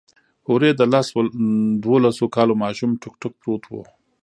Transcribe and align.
هورې 0.47 0.69
د 0.79 0.81
لس 0.93 1.07
دولسو 1.85 2.25
کالو 2.35 2.53
ماشوم 2.63 2.91
ټوک 3.01 3.13
ټوک 3.21 3.33
پروت 3.41 3.63
و. 3.67 3.73